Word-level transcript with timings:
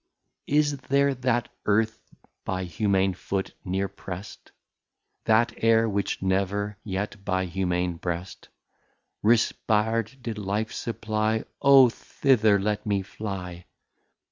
VI. 0.49 0.55
Is 0.55 0.77
there 0.79 1.13
that 1.13 1.49
Earth 1.67 2.01
by 2.43 2.63
Humane 2.63 3.13
Foot 3.13 3.53
ne're 3.63 3.87
prest? 3.87 4.51
That 5.25 5.53
Aire 5.63 5.87
which 5.87 6.23
never 6.23 6.75
yet 6.83 7.23
by 7.23 7.45
Humane 7.45 7.97
Breast 7.97 8.49
Respir'd, 9.23 10.17
did 10.23 10.39
Life 10.39 10.71
supply? 10.73 11.45
Oh, 11.61 11.89
thither 11.89 12.59
let 12.59 12.83
me 12.83 13.03
fly! 13.03 13.67